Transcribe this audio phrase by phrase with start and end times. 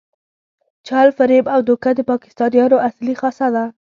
[0.87, 3.65] چل، فریب او دوکه د پاکستانیانو اصلي خاصه ده.